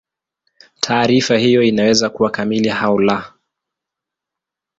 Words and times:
Taarifa 0.79 1.37
hiyo 1.37 1.63
inaweza 1.63 2.09
kuwa 2.09 2.29
kamili 2.31 2.69
au 2.69 2.99
la. 2.99 3.33